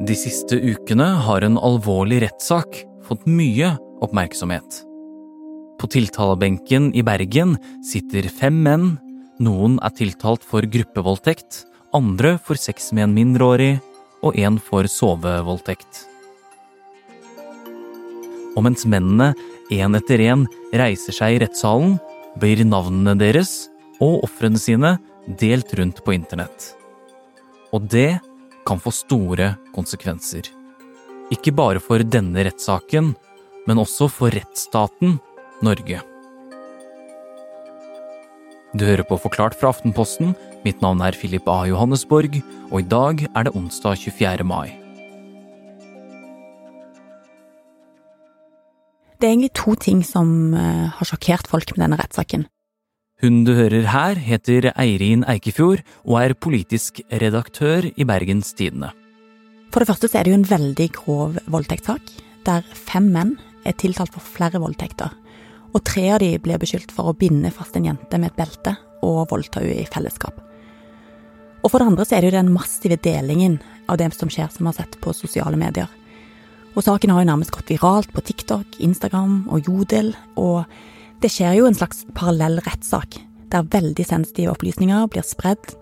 De 0.00 0.14
siste 0.16 0.56
ukene 0.56 1.04
har 1.26 1.44
en 1.44 1.58
alvorlig 1.60 2.22
rettssak 2.22 2.78
fått 3.04 3.26
mye 3.28 3.74
oppmerksomhet. 4.00 4.78
På 5.76 5.88
tiltalebenken 5.92 6.86
i 6.96 7.02
Bergen 7.04 7.58
sitter 7.84 8.30
fem 8.32 8.62
menn. 8.64 8.86
Noen 9.44 9.76
er 9.84 9.92
tiltalt 9.98 10.46
for 10.46 10.64
gruppevoldtekt, 10.64 11.66
andre 11.92 12.38
for 12.40 12.56
sex 12.56 12.94
med 12.96 13.10
en 13.10 13.18
mindreårig 13.18 13.74
og 14.24 14.40
en 14.40 14.56
for 14.70 14.88
sovevoldtekt. 14.88 16.06
Og 18.56 18.64
mens 18.64 18.86
mennene 18.88 19.34
én 19.68 20.00
etter 20.00 20.24
én 20.30 20.48
reiser 20.72 21.16
seg 21.16 21.36
i 21.36 21.44
rettssalen, 21.44 21.98
blir 22.40 22.64
navnene 22.64 23.18
deres 23.20 23.68
og 24.00 24.24
ofrene 24.24 24.56
sine 24.60 24.96
delt 25.44 25.76
rundt 25.76 26.00
på 26.06 26.16
internett. 26.16 26.72
Og 27.76 27.84
det 27.92 28.16
kan 28.70 28.82
få 28.82 28.92
store 28.94 29.54
konsekvenser. 29.74 30.46
Ikke 31.34 31.54
bare 31.54 31.82
for 31.82 32.02
denne 32.06 32.46
rettssaken, 32.46 33.14
men 33.66 33.82
også 33.82 34.08
for 34.10 34.34
rettsstaten 34.34 35.18
Norge. 35.62 36.00
Du 38.70 38.84
hører 38.86 39.02
på 39.02 39.18
Forklart 39.18 39.56
fra 39.58 39.72
Aftenposten. 39.74 40.36
Mitt 40.62 40.82
navn 40.84 41.02
er 41.02 41.16
Philip 41.18 41.48
A. 41.50 41.64
Johannesborg, 41.66 42.38
og 42.70 42.76
i 42.78 42.86
dag 42.86 43.24
er 43.34 43.48
det 43.48 43.54
onsdag 43.58 43.98
24. 43.98 44.46
mai. 44.46 44.76
Det 49.20 49.26
er 49.26 49.34
egentlig 49.34 49.52
to 49.58 49.74
ting 49.76 50.00
som 50.06 50.54
eh, 50.54 50.86
har 50.96 51.08
sjokkert 51.08 51.50
folk 51.50 51.74
med 51.74 51.82
denne 51.84 51.98
rettssaken. 52.00 52.46
Hun 53.20 53.42
du 53.44 53.50
hører 53.52 53.84
her, 53.92 54.16
heter 54.16 54.70
Eirin 54.80 55.26
Eikefjord 55.28 55.82
og 56.08 56.14
er 56.22 56.32
politisk 56.32 57.02
redaktør 57.12 57.84
i 57.92 58.04
Bergens 58.08 58.54
Tidende. 58.56 58.94
For 59.68 59.82
det 59.82 59.90
første 59.90 60.08
så 60.08 60.18
er 60.18 60.24
det 60.24 60.32
jo 60.32 60.38
en 60.38 60.46
veldig 60.48 60.86
grov 60.96 61.34
voldtektssak, 61.52 62.14
der 62.48 62.64
fem 62.72 63.10
menn 63.12 63.34
er 63.68 63.76
tiltalt 63.76 64.14
for 64.14 64.24
flere 64.24 64.62
voldtekter. 64.62 65.12
Og 65.76 65.84
tre 65.84 66.06
av 66.14 66.22
de 66.22 66.30
blir 66.40 66.58
beskyldt 66.62 66.94
for 66.96 67.10
å 67.10 67.16
binde 67.18 67.52
fast 67.52 67.76
en 67.76 67.90
jente 67.90 68.18
med 68.18 68.32
et 68.32 68.38
belte 68.40 68.72
og 69.04 69.26
voldta 69.28 69.60
henne 69.60 69.82
i 69.82 69.90
fellesskap. 69.92 70.38
Og 71.60 71.68
for 71.68 71.76
det 71.76 71.90
andre 71.90 72.06
så 72.08 72.16
er 72.16 72.24
det 72.24 72.30
jo 72.30 72.38
den 72.38 72.54
massive 72.54 72.96
delingen 73.04 73.58
av 73.84 73.98
det 74.00 74.08
som 74.16 74.32
skjer, 74.32 74.48
som 74.48 74.64
vi 74.64 74.70
har 74.70 74.78
sett 74.78 74.96
på 75.04 75.12
sosiale 75.12 75.60
medier. 75.60 75.92
Og 76.72 76.86
saken 76.86 77.12
har 77.12 77.20
jo 77.20 77.28
nærmest 77.28 77.52
gått 77.52 77.68
viralt 77.74 78.16
på 78.16 78.24
TikTok, 78.24 78.80
Instagram 78.80 79.42
og 79.52 79.68
Jodel, 79.68 80.14
og 80.40 80.64
det 81.20 81.28
skjer 81.28 81.58
jo 81.58 81.66
en 81.68 81.76
slags 81.76 82.06
parallell 82.16 82.60
rettssak, 82.64 83.18
der 83.52 83.66
veldig 83.72 84.06
sensitive 84.08 84.54
opplysninger 84.54 85.08
blir 85.12 85.24
spredd, 85.26 85.74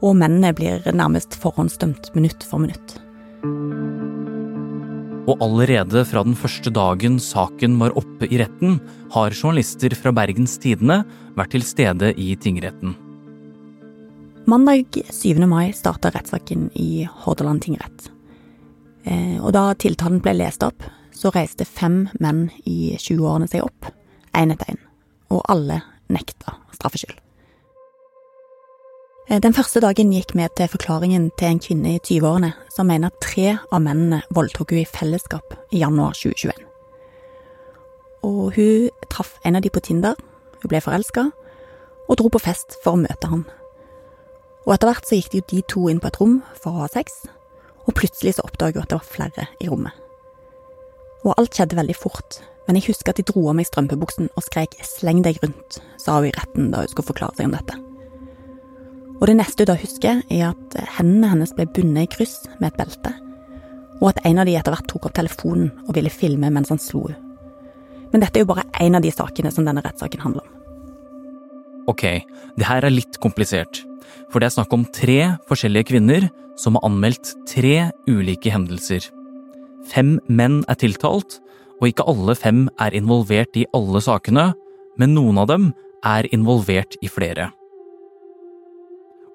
og 0.00 0.16
mennene 0.18 0.50
blir 0.56 0.82
nærmest 0.96 1.36
forhåndsdømt 1.38 2.10
minutt 2.16 2.42
for 2.46 2.62
minutt. 2.62 2.96
Og 5.30 5.44
allerede 5.44 6.02
fra 6.08 6.24
den 6.26 6.34
første 6.34 6.72
dagen 6.74 7.20
saken 7.22 7.76
var 7.78 7.94
oppe 8.00 8.26
i 8.26 8.40
retten, 8.40 8.80
har 9.14 9.36
journalister 9.36 9.94
fra 9.94 10.14
Bergens 10.16 10.56
Tidende 10.58 11.04
vært 11.38 11.54
til 11.54 11.66
stede 11.66 12.10
i 12.18 12.32
tingretten. 12.40 12.96
Mandag 14.50 14.96
7. 15.12 15.38
mai 15.46 15.70
starta 15.76 16.10
rettssaken 16.10 16.70
i 16.74 17.04
Hordaland 17.22 17.62
tingrett. 17.62 18.10
Eh, 19.04 19.38
og 19.38 19.52
da 19.54 19.68
tiltalen 19.78 20.18
ble 20.24 20.34
lest 20.40 20.64
opp, 20.66 20.82
så 21.14 21.30
reiste 21.30 21.68
fem 21.68 22.08
menn 22.18 22.48
i 22.64 22.96
20-årene 22.98 23.46
seg 23.52 23.68
opp 23.68 23.92
én 24.36 24.52
etter 24.54 24.74
én, 24.74 24.80
og 25.30 25.42
alle 25.48 25.82
nekta 26.10 26.56
straffskyld. 26.74 27.18
Eh, 29.30 29.38
den 29.38 29.54
første 29.54 29.80
dagen 29.80 30.10
gikk 30.10 30.34
vi 30.34 30.46
til 30.58 30.68
forklaringen 30.72 31.30
til 31.38 31.52
en 31.52 31.62
kvinne 31.62 31.94
i 31.94 32.00
20-årene 32.02 32.50
som 32.74 32.88
mener 32.90 33.12
at 33.12 33.20
tre 33.22 33.52
av 33.70 33.82
mennene 33.84 34.24
voldtok 34.34 34.74
hun 34.74 34.82
i 34.82 34.88
fellesskap 34.88 35.54
i 35.70 35.82
januar 35.84 36.16
2021. 36.18 36.66
Og 38.26 38.56
hun 38.56 38.90
traff 39.08 39.36
en 39.44 39.56
av 39.56 39.62
de 39.62 39.70
på 39.70 39.80
Tinder, 39.80 40.18
hun 40.60 40.68
ble 40.68 40.82
forelska, 40.82 41.30
og 42.10 42.18
dro 42.18 42.28
på 42.28 42.42
fest 42.42 42.74
for 42.82 42.96
å 42.96 43.00
møte 43.00 43.30
han. 43.30 43.46
Og 44.66 44.74
etter 44.74 44.90
hvert 44.90 45.06
så 45.06 45.16
gikk 45.16 45.30
de, 45.32 45.44
de 45.54 45.62
to 45.62 45.86
inn 45.88 46.02
på 46.02 46.10
et 46.10 46.18
rom 46.20 46.40
for 46.58 46.74
å 46.74 46.82
ha 46.84 46.90
sex, 46.90 47.22
og 47.86 47.94
plutselig 47.96 48.34
så 48.36 48.44
oppdaget 48.48 48.80
hun 48.80 48.82
at 48.82 48.90
det 48.90 48.98
var 48.98 49.12
flere 49.14 49.46
i 49.62 49.70
rommet. 49.70 49.94
Og 51.22 51.36
alt 51.36 51.54
skjedde 51.54 51.78
veldig 51.78 51.96
fort, 51.96 52.40
men 52.70 52.78
jeg 52.78 52.92
husker 52.92 53.10
at 53.10 53.18
de 53.18 53.24
dro 53.26 53.48
av 53.50 53.56
meg 53.58 53.66
strømpebuksen 53.66 54.28
og 54.38 54.44
skrek 54.46 54.76
'sleng 54.86 55.24
deg 55.26 55.40
rundt', 55.42 55.80
sa 55.98 56.20
hun 56.20 56.28
i 56.28 56.36
retten 56.36 56.68
da 56.70 56.84
hun 56.84 56.92
skulle 56.92 57.08
forklare 57.08 57.34
seg 57.34 57.48
om 57.48 57.56
dette. 57.56 57.74
Og 59.18 59.24
det 59.26 59.34
neste 59.40 59.64
hun 59.64 59.70
da 59.72 59.74
husker, 59.80 60.20
er 60.30 60.44
at 60.52 60.76
hendene 61.00 61.32
hennes 61.32 61.50
ble 61.56 61.66
bundet 61.66 62.06
i 62.06 62.12
kryss 62.14 62.46
med 62.60 62.70
et 62.70 62.78
belte, 62.78 63.10
og 63.98 64.06
at 64.12 64.22
en 64.22 64.38
av 64.38 64.46
de 64.46 64.54
etter 64.54 64.70
hvert 64.70 64.86
tok 64.86 65.10
opp 65.10 65.18
telefonen 65.18 65.72
og 65.88 65.96
ville 65.98 66.14
filme 66.14 66.46
mens 66.46 66.70
han 66.70 66.78
slo 66.78 67.08
henne. 67.08 67.18
Men 68.12 68.22
dette 68.22 68.38
er 68.38 68.46
jo 68.46 68.52
bare 68.54 68.66
én 68.78 68.94
av 68.94 69.02
de 69.02 69.10
sakene 69.10 69.50
som 69.50 69.66
denne 69.66 69.82
rettssaken 69.82 70.22
handler 70.22 70.46
om. 70.46 70.54
Ok, 71.90 72.06
det 72.54 72.70
her 72.70 72.86
er 72.86 72.94
litt 72.94 73.18
komplisert, 73.18 73.82
for 74.30 74.38
det 74.38 74.46
er 74.46 74.58
snakk 74.62 74.72
om 74.72 74.86
tre 74.86 75.34
forskjellige 75.50 75.90
kvinner 75.90 76.30
som 76.54 76.78
har 76.78 76.86
anmeldt 76.86 77.34
tre 77.50 77.90
ulike 78.06 78.54
hendelser. 78.54 79.10
Fem 79.90 80.20
menn 80.30 80.62
er 80.70 80.78
tiltalt, 80.78 81.40
og 81.80 81.88
ikke 81.88 82.06
alle 82.10 82.36
fem 82.36 82.66
er 82.80 82.96
involvert 82.96 83.56
i 83.56 83.66
alle 83.76 84.02
sakene, 84.04 84.50
men 85.00 85.16
noen 85.16 85.40
av 85.40 85.48
dem 85.50 85.70
er 86.06 86.28
involvert 86.34 86.96
i 87.00 87.08
flere. 87.10 87.50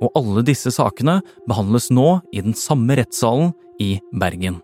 Og 0.03 0.11
alle 0.19 0.43
disse 0.45 0.73
sakene 0.75 1.21
behandles 1.49 1.89
nå 1.93 2.19
i 2.35 2.43
den 2.45 2.55
samme 2.57 2.97
rettssalen 2.99 3.53
i 3.81 3.95
Bergen. 4.13 4.59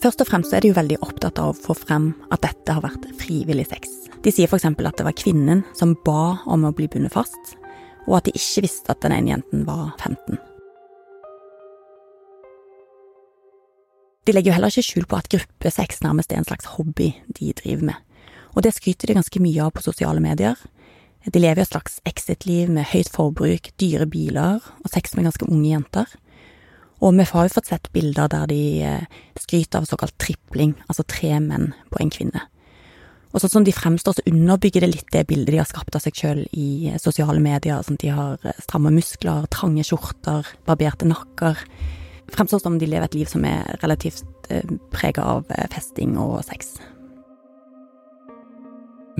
Først 0.00 0.22
og 0.24 0.30
fremst 0.30 0.54
er 0.56 0.64
de 0.64 0.70
jo 0.70 0.78
veldig 0.78 0.96
opptatt 1.04 1.38
av 1.42 1.50
å 1.50 1.56
få 1.66 1.76
frem 1.76 2.12
at 2.32 2.40
dette 2.46 2.72
har 2.72 2.84
vært 2.84 3.04
frivillig 3.20 3.66
sex. 3.68 3.90
De 4.24 4.32
sier 4.32 4.48
f.eks. 4.48 4.64
at 4.64 4.96
det 4.96 5.04
var 5.04 5.16
kvinnen 5.16 5.60
som 5.76 5.92
ba 6.06 6.40
om 6.48 6.64
å 6.64 6.72
bli 6.76 6.88
bundet 6.88 7.12
fast, 7.12 7.56
og 8.08 8.16
at 8.16 8.28
de 8.28 8.36
ikke 8.38 8.64
visste 8.64 8.94
at 8.94 9.04
den 9.04 9.12
ene 9.18 9.34
jenten 9.34 9.66
var 9.68 9.92
15. 9.98 10.40
De 14.30 14.36
legger 14.36 14.52
jo 14.52 14.54
heller 14.54 14.70
ikke 14.70 14.86
skjul 14.86 15.06
på 15.10 15.18
at 15.18 15.26
gruppesex 15.32 16.04
nærmest 16.04 16.30
er 16.30 16.38
en 16.38 16.46
slags 16.46 16.68
hobby 16.76 17.08
de 17.34 17.48
driver 17.58 17.88
med, 17.88 17.96
og 18.54 18.62
det 18.62 18.70
skryter 18.76 19.10
de 19.10 19.16
ganske 19.18 19.42
mye 19.42 19.64
av 19.64 19.72
på 19.74 19.82
sosiale 19.82 20.22
medier. 20.22 20.54
De 21.26 21.42
lever 21.42 21.58
jo 21.58 21.66
et 21.66 21.72
slags 21.72 21.98
exit-liv 22.06 22.70
med 22.70 22.86
høyt 22.92 23.10
forbruk, 23.10 23.72
dyre 23.82 24.06
biler 24.06 24.62
og 24.62 24.86
sex 24.92 25.16
med 25.16 25.26
ganske 25.26 25.50
unge 25.50 25.66
jenter. 25.72 26.14
Og 27.02 27.18
vi 27.18 27.26
har 27.26 27.48
jo 27.48 27.54
fått 27.56 27.72
sett 27.72 27.90
bilder 27.90 28.30
der 28.30 28.46
de 28.52 28.62
eh, 28.86 29.20
skryter 29.34 29.82
av 29.82 29.90
såkalt 29.90 30.14
tripling, 30.22 30.76
altså 30.86 31.02
tre 31.10 31.34
menn 31.42 31.72
på 31.90 31.98
en 31.98 32.14
kvinne. 32.14 32.46
Og 33.34 33.42
sånn 33.42 33.56
som 33.58 33.66
de 33.66 33.74
fremstår, 33.74 34.14
så 34.14 34.30
underbygger 34.30 34.86
det 34.86 34.94
litt 34.94 35.10
det 35.10 35.26
bildet 35.26 35.56
de 35.56 35.58
har 35.64 35.70
skapt 35.74 35.98
av 35.98 36.06
seg 36.06 36.14
sjøl 36.14 36.46
i 36.54 36.92
eh, 36.92 37.02
sosiale 37.02 37.42
medier. 37.42 37.82
Sånn 37.82 37.98
at 37.98 38.06
de 38.06 38.14
har 38.14 38.38
eh, 38.46 38.62
stramme 38.62 38.94
muskler, 38.94 39.50
trange 39.50 39.90
skjorter, 39.90 40.54
barberte 40.70 41.10
nakker 41.10 41.66
fremstår 42.34 42.62
som 42.62 42.78
de 42.80 42.88
lever 42.88 43.08
et 43.08 43.18
liv 43.18 43.28
som 43.30 43.44
er 43.48 43.76
relativt 43.82 44.24
eh, 44.52 44.64
prega 44.94 45.24
av 45.36 45.50
eh, 45.54 45.66
festing 45.72 46.16
og 46.20 46.40
sex. 46.46 46.76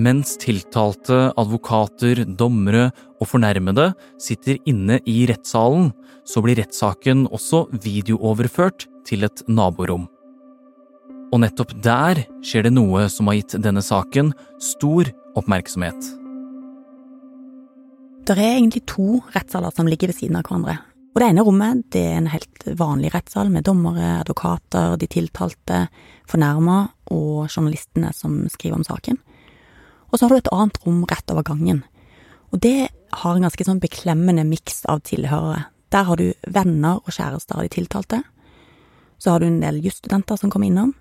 Mens 0.01 0.33
tiltalte, 0.39 1.29
advokater, 1.37 2.23
dommere 2.25 2.87
og 3.19 3.27
fornærmede 3.29 3.91
sitter 4.21 4.57
inne 4.69 5.01
i 5.05 5.25
rettssalen, 5.29 5.91
så 6.25 6.41
blir 6.41 6.57
rettssaken 6.61 7.27
også 7.33 7.65
videooverført 7.83 8.87
til 9.05 9.27
et 9.27 9.43
naborom. 9.51 10.07
Og 11.31 11.43
nettopp 11.43 11.75
der 11.83 12.23
skjer 12.43 12.67
det 12.67 12.73
noe 12.75 13.05
som 13.11 13.29
har 13.29 13.39
gitt 13.39 13.59
denne 13.63 13.83
saken 13.85 14.33
stor 14.63 15.11
oppmerksomhet. 15.39 16.17
Det 18.27 18.37
er 18.37 18.55
egentlig 18.55 18.83
to 18.89 19.19
rettssaler 19.33 19.73
som 19.75 19.87
ligger 19.89 20.11
ved 20.11 20.17
siden 20.17 20.37
av 20.37 20.45
hverandre, 20.45 20.77
og 21.11 21.19
det 21.19 21.27
ene 21.27 21.43
rommet 21.43 21.83
det 21.91 22.01
er 22.07 22.19
en 22.21 22.29
helt 22.31 22.65
vanlig 22.79 23.11
rettssal 23.11 23.49
med 23.51 23.65
dommere, 23.67 24.21
advokater, 24.21 24.95
de 24.95 25.09
tiltalte, 25.11 25.85
fornærma 26.31 26.85
og 27.11 27.49
journalistene 27.49 28.13
som 28.15 28.45
skriver 28.53 28.79
om 28.79 28.85
saken. 28.87 29.19
Og 30.11 30.19
så 30.19 30.25
har 30.25 30.31
du 30.31 30.39
et 30.39 30.53
annet 30.55 30.79
rom 30.85 31.01
rett 31.09 31.33
over 31.33 31.43
gangen. 31.47 31.83
Og 32.51 32.63
det 32.63 32.91
har 33.11 33.35
en 33.35 33.43
ganske 33.43 33.67
sånn 33.67 33.81
beklemmende 33.83 34.45
miks 34.47 34.85
av 34.91 35.03
tilhørere. 35.07 35.65
Der 35.91 36.07
har 36.07 36.19
du 36.19 36.31
venner 36.47 37.01
og 37.03 37.11
kjærester 37.11 37.59
av 37.59 37.67
de 37.67 37.73
tiltalte. 37.75 38.21
Så 39.19 39.33
har 39.33 39.43
du 39.43 39.49
en 39.49 39.59
del 39.63 39.81
jusstudenter 39.83 40.39
som 40.39 40.51
kommer 40.51 40.71
innom. 40.71 40.93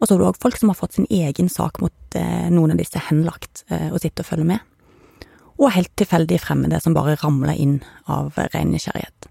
Og 0.00 0.06
så 0.06 0.14
har 0.14 0.22
du 0.22 0.28
òg 0.30 0.40
folk 0.40 0.56
som 0.56 0.72
har 0.72 0.78
fått 0.78 0.96
sin 0.96 1.08
egen 1.12 1.52
sak 1.52 1.82
mot 1.84 2.16
eh, 2.16 2.48
noen 2.52 2.72
av 2.72 2.80
disse 2.80 3.00
henlagt, 3.10 3.66
eh, 3.68 3.90
og 3.92 4.00
sitter 4.00 4.24
og 4.24 4.30
følger 4.32 4.50
med. 4.54 5.20
Og 5.60 5.70
helt 5.76 5.92
tilfeldige 6.00 6.42
fremmede 6.42 6.80
som 6.82 6.96
bare 6.96 7.18
ramler 7.20 7.60
inn 7.60 7.78
av 8.10 8.32
ren 8.40 8.72
nysgjerrighet. 8.72 9.28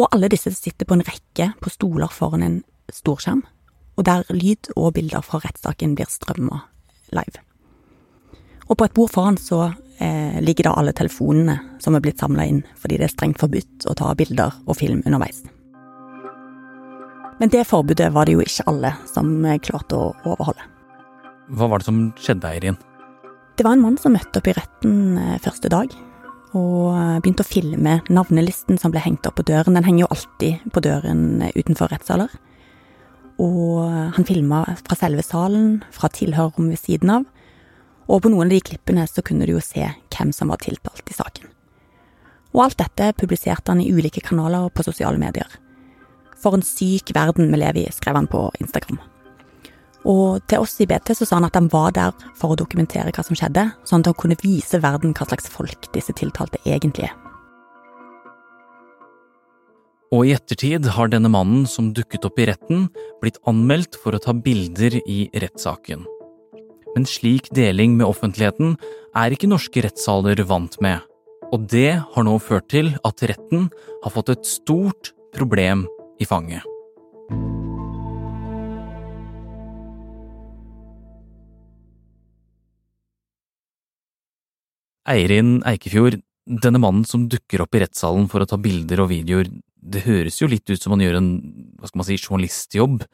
Og 0.00 0.08
alle 0.14 0.30
disse 0.32 0.52
sitter 0.56 0.88
på 0.88 0.96
en 0.96 1.04
rekke 1.04 1.50
på 1.60 1.72
stoler 1.72 2.08
foran 2.12 2.44
en 2.46 2.58
storskjerm, 2.94 3.44
og 3.98 4.06
der 4.08 4.24
lyd 4.32 4.72
og 4.76 4.94
bilder 4.96 5.22
fra 5.24 5.42
rettssaken 5.44 5.94
blir 5.98 6.08
strømma 6.08 6.62
live. 7.12 7.44
Og 8.70 8.78
på 8.78 8.86
et 8.86 8.96
bord 8.96 9.12
foran 9.12 9.36
så 9.40 9.66
eh, 10.00 10.40
ligger 10.40 10.70
da 10.70 10.76
alle 10.80 10.94
telefonene 10.96 11.58
som 11.82 11.96
er 11.96 12.04
blitt 12.04 12.22
samla 12.22 12.46
inn, 12.48 12.62
fordi 12.80 13.00
det 13.00 13.10
er 13.10 13.14
strengt 13.14 13.40
forbudt 13.42 13.88
å 13.90 13.96
ta 13.98 14.14
bilder 14.16 14.56
og 14.64 14.78
film 14.78 15.02
underveis. 15.04 15.42
Men 17.40 17.52
det 17.52 17.66
forbudet 17.68 18.10
var 18.12 18.28
det 18.28 18.36
jo 18.36 18.44
ikke 18.44 18.68
alle 18.70 18.94
som 19.08 19.32
klarte 19.64 19.96
å 19.96 20.12
overholde. 20.28 20.64
Hva 21.56 21.66
var 21.66 21.80
det 21.80 21.88
som 21.88 22.02
skjedde, 22.20 22.46
Eirin? 22.46 22.78
Det 23.58 23.66
var 23.66 23.76
en 23.76 23.82
mann 23.84 23.98
som 24.00 24.14
møtte 24.14 24.40
opp 24.40 24.48
i 24.48 24.54
retten 24.56 25.18
eh, 25.18 25.40
første 25.44 25.68
dag, 25.72 25.92
og 26.56 26.92
eh, 26.96 27.18
begynte 27.22 27.44
å 27.44 27.48
filme 27.48 27.98
navnelisten 28.10 28.78
som 28.80 28.92
ble 28.94 29.02
hengt 29.04 29.26
opp 29.28 29.38
på 29.38 29.46
døren. 29.46 29.76
Den 29.78 29.86
henger 29.86 30.04
jo 30.04 30.12
alltid 30.16 30.70
på 30.74 30.82
døren 30.84 31.42
eh, 31.46 31.54
utenfor 31.54 31.92
rettssaler. 31.92 32.32
Og 33.40 33.86
han 34.16 34.26
filma 34.28 34.64
fra 34.82 34.98
selve 34.98 35.22
salen, 35.24 35.78
fra 35.94 36.10
tilhørerrommet 36.12 36.74
ved 36.74 36.82
siden 36.82 37.12
av, 37.14 37.22
og 38.10 38.24
på 38.24 38.32
noen 38.32 38.50
av 38.50 38.52
de 38.52 38.60
klippene 38.66 39.06
så 39.08 39.22
kunne 39.24 39.46
du 39.48 39.54
jo 39.54 39.62
se 39.64 39.86
hvem 40.12 40.32
som 40.36 40.50
var 40.52 40.60
tiltalt 40.60 41.08
i 41.08 41.16
saken. 41.16 41.48
Og 42.52 42.64
alt 42.66 42.80
dette 42.82 43.12
publiserte 43.16 43.70
han 43.70 43.80
i 43.80 43.88
ulike 43.94 44.20
kanaler 44.26 44.68
på 44.74 44.84
sosiale 44.84 45.20
medier. 45.22 45.48
For 46.40 46.56
en 46.56 46.66
syk 46.66 47.14
verden 47.14 47.48
vi 47.52 47.60
lever 47.62 47.84
i, 47.84 47.94
skrev 47.94 48.18
han 48.18 48.28
på 48.30 48.48
Instagram. 48.60 48.98
Og 50.08 50.40
til 50.48 50.62
oss 50.64 50.78
i 50.80 50.86
BT 50.88 51.12
så 51.16 51.26
sa 51.28 51.36
han 51.36 51.48
at 51.48 51.56
han 51.58 51.68
var 51.72 51.92
der 51.96 52.14
for 52.38 52.54
å 52.54 52.60
dokumentere 52.60 53.12
hva 53.12 53.24
som 53.24 53.36
skjedde, 53.36 53.66
sånn 53.84 54.00
at 54.00 54.12
han 54.12 54.20
kunne 54.22 54.38
vise 54.40 54.80
verden 54.80 55.12
hva 55.16 55.26
slags 55.28 55.50
folk 55.52 55.90
disse 55.94 56.14
tiltalte 56.16 56.60
egentlig 56.64 57.10
er. 57.10 57.18
Og 60.10 60.26
i 60.26 60.32
ettertid 60.34 60.88
har 60.96 61.10
denne 61.12 61.30
mannen 61.30 61.68
som 61.70 61.92
dukket 61.94 62.24
opp 62.26 62.40
i 62.42 62.48
retten, 62.48 62.88
blitt 63.22 63.38
anmeldt 63.46 63.98
for 64.00 64.16
å 64.16 64.22
ta 64.22 64.34
bilder 64.34 64.96
i 65.04 65.28
rettssaken. 65.38 66.02
Men 66.96 67.06
slik 67.06 67.52
deling 67.54 67.94
med 68.00 68.08
offentligheten 68.08 68.74
er 69.14 69.36
ikke 69.36 69.50
norske 69.52 69.84
rettssaler 69.86 70.42
vant 70.48 70.74
med, 70.82 70.98
og 71.54 71.70
det 71.70 72.00
har 72.02 72.26
nå 72.26 72.34
ført 72.42 72.66
til 72.74 72.90
at 73.06 73.22
retten 73.30 73.70
har 74.02 74.14
fått 74.16 74.34
et 74.34 74.50
stort 74.50 75.14
problem 75.36 75.86
i 76.18 76.26
fanget. 76.26 76.69
Eirin 85.10 85.58
Eikefjord, 85.66 86.20
denne 86.46 86.80
mannen 86.82 87.06
som 87.08 87.26
dukker 87.30 87.64
opp 87.64 87.74
i 87.74 87.82
rettssalen 87.82 88.28
for 88.30 88.42
å 88.42 88.48
ta 88.48 88.58
bilder 88.60 89.02
og 89.04 89.10
videoer, 89.10 89.50
det 89.80 90.04
høres 90.04 90.38
jo 90.40 90.48
litt 90.50 90.68
ut 90.70 90.80
som 90.80 90.94
han 90.94 91.02
gjør 91.04 91.18
en 91.18 91.28
hva 91.80 91.88
skal 91.88 92.02
man 92.02 92.08
si, 92.08 92.18
journalistjobb. 92.20 93.04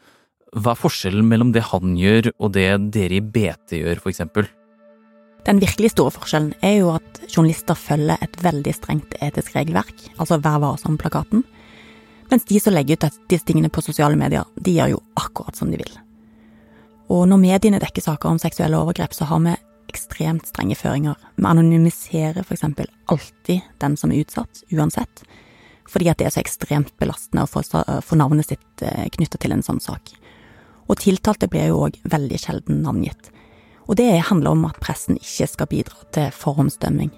Hva 0.56 0.72
er 0.72 0.81
forskjellen 0.81 1.26
mellom 1.28 1.52
det 1.54 1.64
han 1.70 1.96
gjør 1.98 2.32
og 2.37 2.54
det 2.56 2.69
dere 2.94 3.19
i 3.19 3.25
BT 3.25 3.81
gjør, 3.81 4.00
for 4.02 4.12
eksempel? 4.12 4.48
Den 5.46 5.60
virkelig 5.62 5.93
store 5.93 6.10
forskjellen 6.10 6.56
er 6.66 6.81
jo 6.81 6.90
at 6.96 7.20
journalister 7.28 7.78
følger 7.78 8.19
et 8.25 8.40
veldig 8.43 8.72
strengt 8.75 9.14
etisk 9.22 9.54
regelverk, 9.54 10.08
altså 10.16 10.40
Vær 10.43 10.58
varsom-plakaten, 10.64 11.44
mens 12.32 12.48
de 12.48 12.58
som 12.58 12.75
legger 12.75 12.98
ut 12.98 13.20
disse 13.31 13.46
tingene 13.46 13.70
på 13.70 13.84
sosiale 13.84 14.19
medier, 14.19 14.48
de 14.58 14.75
gjør 14.75 14.96
jo 14.96 15.04
akkurat 15.22 15.54
som 15.54 15.70
de 15.70 15.78
vil. 15.78 15.93
Og 17.14 17.28
når 17.31 17.38
mediene 17.38 17.78
dekker 17.78 18.02
saker 18.02 18.32
om 18.32 18.40
seksuelle 18.43 18.81
overgrep, 18.81 19.14
så 19.14 19.28
har 19.31 19.44
vi 19.44 19.54
ekstremt 19.96 20.46
strenge 20.46 20.76
føringer. 20.78 21.16
Vi 21.37 21.48
anonymiserer 21.48 22.44
eksempel 22.54 22.90
alltid 23.10 23.64
den 23.82 23.96
som 23.96 24.12
er 24.12 24.22
utsatt, 24.22 24.62
uansett, 24.70 25.25
fordi 25.90 26.10
at 26.12 26.20
det 26.20 26.28
er 26.28 26.34
så 26.37 26.43
ekstremt 26.43 26.93
belastende 27.00 27.46
å 27.46 27.50
få, 27.50 28.19
navnet 28.19 28.50
sitt 28.50 28.66
knytta 28.78 29.08
knyttet 29.16 29.43
til 29.43 29.54
en 29.56 29.64
sånn 29.66 29.82
sak. 29.82 30.12
Og 30.87 30.98
tiltalte 31.02 31.48
blir 31.50 31.70
jo 31.70 31.87
òg 31.87 31.98
veldig 32.06 32.38
sjelden 32.43 32.82
navngitt. 32.84 33.31
Og 33.87 33.98
det 33.98 34.08
handler 34.28 34.54
om 34.54 34.66
at 34.69 34.81
pressen 34.82 35.19
ikke 35.20 35.48
skal 35.50 35.70
bidra 35.70 36.06
til 36.14 36.34
forhåndsdømming. 36.34 37.12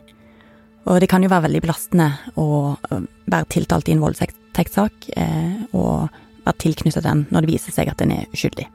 Og 0.89 1.01
det 1.03 1.09
kan 1.11 1.25
jo 1.25 1.31
være 1.33 1.49
veldig 1.49 1.63
belastende 1.65 2.09
å 2.41 2.49
eh, 2.91 3.05
være 3.29 3.49
tiltalt 3.53 3.89
i 3.89 3.95
en 3.97 4.03
voldtektssak, 4.05 5.11
eh, 5.21 5.57
og 5.77 6.09
være 6.47 6.61
tilknyttet 6.65 7.05
den 7.05 7.27
når 7.33 7.45
det 7.45 7.53
viser 7.53 7.77
seg 7.77 7.91
at 7.93 8.01
den 8.01 8.15
er 8.15 8.29
uskyldig. 8.33 8.69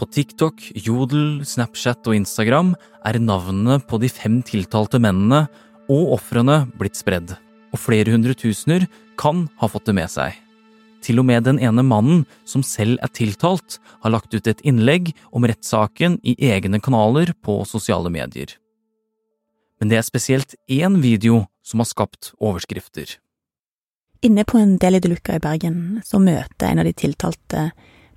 På 0.00 0.06
TikTok, 0.08 0.62
Jodel, 0.80 1.42
Snapchat 1.44 2.06
og 2.08 2.14
Instagram 2.16 2.70
er 3.04 3.18
navnene 3.20 3.76
på 3.84 3.98
de 4.00 4.08
fem 4.08 4.38
tiltalte 4.48 4.96
mennene 4.96 5.42
og 5.92 6.14
ofrene 6.14 6.62
blitt 6.80 6.96
spredd, 6.96 7.34
og 7.68 7.82
flere 7.82 8.14
hundre 8.14 8.32
tusener 8.32 8.86
kan 9.20 9.44
ha 9.60 9.68
fått 9.68 9.90
det 9.90 9.96
med 9.98 10.08
seg. 10.08 10.32
Til 11.04 11.20
og 11.20 11.28
med 11.28 11.44
den 11.44 11.60
ene 11.60 11.84
mannen, 11.84 12.24
som 12.48 12.64
selv 12.64 12.96
er 13.04 13.12
tiltalt, 13.12 13.76
har 14.00 14.14
lagt 14.16 14.32
ut 14.32 14.48
et 14.48 14.64
innlegg 14.64 15.12
om 15.36 15.44
rettssaken 15.44 16.16
i 16.24 16.38
egne 16.48 16.80
kanaler 16.80 17.34
på 17.44 17.60
sosiale 17.68 18.08
medier. 18.08 18.56
Men 19.84 19.92
det 19.92 20.00
er 20.00 20.08
spesielt 20.08 20.56
én 20.64 20.96
video 21.04 21.44
som 21.60 21.84
har 21.84 21.92
skapt 21.92 22.32
overskrifter. 22.40 23.18
Inne 24.24 24.48
på 24.48 24.56
en 24.60 24.78
del 24.80 24.96
i 24.96 25.04
De 25.04 25.12
Luca 25.12 25.36
i 25.36 25.44
Bergen 25.44 26.00
så 26.08 26.16
møter 26.20 26.72
en 26.72 26.80
av 26.80 26.88
de 26.88 26.96
tiltalte 26.96 27.68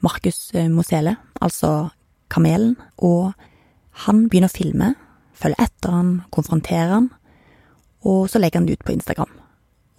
Markus 0.03 0.51
eh, 0.53 0.69
Mosele, 0.69 1.15
altså 1.41 1.89
Kamelen, 2.33 2.75
og 2.97 3.33
han 4.05 4.27
begynner 4.27 4.51
å 4.51 4.57
filme, 4.57 4.93
følger 5.37 5.63
etter 5.63 5.93
han, 5.95 6.13
konfronterer 6.33 6.95
han, 6.97 7.09
og 8.03 8.27
så 8.31 8.41
legger 8.41 8.59
han 8.59 8.67
det 8.67 8.79
ut 8.79 8.87
på 8.87 8.95
Instagram. 8.95 9.31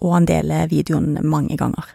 Og 0.03 0.11
han 0.13 0.27
deler 0.29 0.69
videoen 0.69 1.15
mange 1.25 1.57
ganger. 1.57 1.87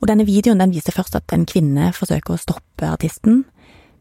Og 0.00 0.08
denne 0.10 0.26
videoen 0.28 0.60
den 0.60 0.74
viser 0.74 0.96
først 0.96 1.16
at 1.16 1.32
en 1.32 1.46
kvinne 1.48 1.92
forsøker 1.96 2.34
å 2.34 2.40
stoppe 2.40 2.88
artisten, 2.90 3.44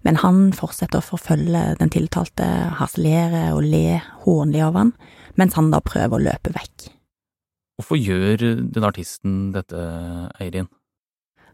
men 0.05 0.19
han 0.21 0.51
fortsetter 0.53 1.01
å 1.01 1.05
forfølge 1.05 1.61
den 1.79 1.91
tiltalte, 1.93 2.45
harselere 2.79 3.47
og 3.55 3.65
le 3.65 3.99
hånlig 4.25 4.61
av 4.65 4.77
han, 4.77 4.91
mens 5.39 5.55
han 5.57 5.71
da 5.73 5.81
prøver 5.83 6.17
å 6.17 6.25
løpe 6.27 6.53
vekk. 6.55 6.89
Hvorfor 7.75 7.99
gjør 7.99 8.43
den 8.71 8.87
artisten 8.87 9.49
dette, 9.55 9.79
Eirin? 10.39 10.69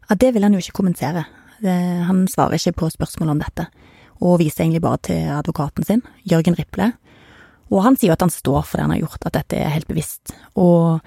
Ja, 0.08 0.14
Det 0.14 0.34
vil 0.34 0.44
han 0.44 0.52
jo 0.52 0.60
ikke 0.60 0.78
kommentere. 0.82 1.24
Han 1.62 2.24
svarer 2.30 2.58
ikke 2.58 2.74
på 2.82 2.90
spørsmål 2.94 3.34
om 3.34 3.42
dette, 3.42 3.68
og 4.22 4.40
viser 4.42 4.64
egentlig 4.64 4.82
bare 4.84 5.00
til 5.08 5.28
advokaten 5.34 5.86
sin, 5.86 6.02
Jørgen 6.28 6.56
Riple. 6.58 6.92
Og 7.72 7.84
han 7.86 7.96
sier 7.96 8.10
jo 8.10 8.16
at 8.16 8.24
han 8.24 8.32
står 8.32 8.64
for 8.66 8.78
det 8.78 8.86
han 8.86 8.94
har 8.96 9.02
gjort, 9.04 9.28
at 9.28 9.36
dette 9.38 9.60
er 9.60 9.72
helt 9.72 9.88
bevisst. 9.88 10.34
Og 10.60 11.00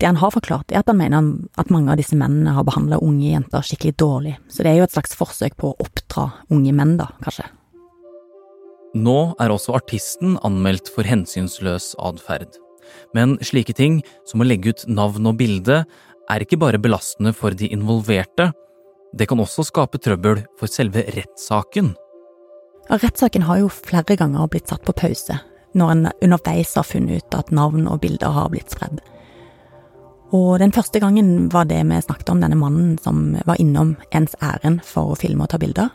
det 0.00 0.08
han 0.08 0.18
har 0.20 0.32
forklart, 0.32 0.72
er 0.72 0.80
at 0.80 0.90
han 0.90 0.98
mener 0.98 1.28
at 1.60 1.70
mange 1.72 1.92
av 1.92 2.00
disse 2.00 2.16
mennene 2.18 2.54
har 2.56 2.66
behandla 2.68 2.98
unge 3.04 3.30
jenter 3.30 3.64
skikkelig 3.64 3.96
dårlig, 4.00 4.34
så 4.52 4.64
det 4.64 4.72
er 4.72 4.80
jo 4.80 4.88
et 4.88 4.96
slags 4.96 5.16
forsøk 5.16 5.56
på 5.60 5.70
å 5.72 5.78
oppdra 5.84 6.26
unge 6.52 6.74
menn, 6.76 6.96
da, 7.00 7.10
kanskje. 7.24 7.48
Nå 8.96 9.18
er 9.42 9.52
også 9.52 9.76
artisten 9.76 10.36
anmeldt 10.46 10.88
for 10.92 11.08
hensynsløs 11.08 11.94
atferd. 12.00 12.56
Men 13.16 13.36
slike 13.44 13.74
ting, 13.76 14.00
som 14.28 14.40
å 14.40 14.46
legge 14.46 14.72
ut 14.72 14.84
navn 14.88 15.28
og 15.28 15.40
bilde, 15.40 15.82
er 16.32 16.42
ikke 16.42 16.58
bare 16.60 16.80
belastende 16.80 17.32
for 17.36 17.56
de 17.56 17.68
involverte, 17.72 18.50
det 19.14 19.28
kan 19.30 19.40
også 19.40 19.64
skape 19.68 20.00
trøbbel 20.02 20.42
for 20.58 20.70
selve 20.70 21.04
rettssaken. 21.14 21.94
Rettssaken 22.90 23.46
har 23.48 23.60
jo 23.62 23.72
flere 23.72 24.16
ganger 24.18 24.48
blitt 24.50 24.70
satt 24.70 24.84
på 24.86 24.94
pause, 24.96 25.38
når 25.74 25.92
en 25.92 26.08
underveis 26.22 26.74
har 26.78 26.86
funnet 26.86 27.22
ut 27.22 27.38
at 27.38 27.52
navn 27.54 27.86
og 27.90 28.00
bilder 28.04 28.34
har 28.34 28.50
blitt 28.52 28.74
spredd. 28.74 29.00
Og 30.34 30.58
den 30.58 30.72
første 30.74 31.00
gangen 31.02 31.48
var 31.52 31.68
det 31.70 31.82
vi 31.86 32.00
snakket 32.02 32.30
om 32.32 32.40
denne 32.42 32.58
mannen 32.58 32.96
som 32.98 33.36
var 33.46 33.60
innom 33.62 33.94
ens 34.14 34.34
ærend 34.42 34.82
for 34.86 35.12
å 35.12 35.18
filme 35.18 35.46
og 35.46 35.52
ta 35.52 35.60
bilder. 35.62 35.92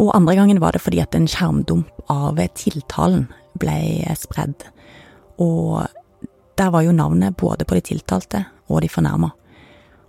Og 0.00 0.14
andre 0.16 0.36
gangen 0.38 0.60
var 0.62 0.74
det 0.74 0.82
fordi 0.82 1.02
at 1.02 1.14
en 1.14 1.28
skjermdump 1.30 2.08
av 2.10 2.40
tiltalen 2.56 3.28
ble 3.60 3.76
spredd. 4.18 4.64
Og 5.38 5.84
der 6.58 6.70
var 6.70 6.84
jo 6.86 6.94
navnet 6.96 7.36
både 7.36 7.66
på 7.66 7.76
de 7.76 7.84
tiltalte 7.92 8.44
og 8.68 8.80
de 8.82 8.90
fornærma. 8.90 9.30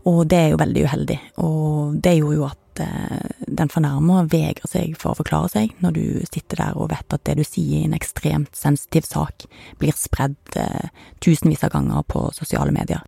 Og 0.05 0.21
det 0.29 0.37
er 0.37 0.51
jo 0.53 0.61
veldig 0.61 0.83
uheldig, 0.85 1.17
og 1.41 1.95
det 2.05 2.11
gjorde 2.19 2.35
jo 2.37 2.43
at 2.45 2.81
eh, 2.83 3.45
den 3.57 3.71
fornærma 3.73 4.19
vegrer 4.29 4.69
seg 4.69 4.93
for 5.01 5.15
å 5.15 5.17
forklare 5.17 5.49
seg, 5.49 5.73
når 5.81 5.95
du 5.95 6.03
sitter 6.29 6.61
der 6.61 6.77
og 6.77 6.91
vet 6.91 7.15
at 7.15 7.23
det 7.25 7.39
du 7.39 7.43
sier 7.47 7.79
i 7.79 7.87
en 7.87 7.97
ekstremt 7.97 8.53
sensitiv 8.53 9.07
sak, 9.09 9.47
blir 9.81 9.97
spredd 9.97 10.37
eh, 10.61 10.93
tusenvis 11.25 11.65
av 11.65 11.73
ganger 11.73 12.05
på 12.05 12.21
sosiale 12.37 12.75
medier. 12.75 13.01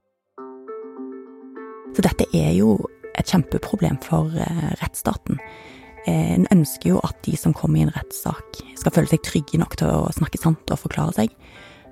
Så 1.94 2.06
dette 2.06 2.25
er 2.34 2.56
jo 2.58 2.80
et 3.18 3.30
kjempeproblem 3.30 4.01
for 4.01 4.34
eh, 4.34 4.74
rettsstaten. 4.82 5.38
Eh, 6.08 6.34
en 6.34 6.50
ønsker 6.54 6.96
jo 6.96 7.04
at 7.06 7.22
de 7.30 7.38
som 7.38 7.54
kommer 7.54 7.82
i 7.84 7.86
en 7.86 7.94
rettssak, 7.94 8.63
skal 8.80 8.98
føle 8.98 9.13
seg 9.13 9.22
trygge 9.25 9.62
nok 9.62 9.77
til 9.77 9.94
å 9.94 10.10
snakke 10.18 10.42
sant 10.42 10.74
og 10.74 10.82
forklare 10.82 11.13
seg, 11.22 11.38